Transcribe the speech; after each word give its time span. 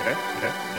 yeah, 0.00 0.16
yeah. 0.42 0.69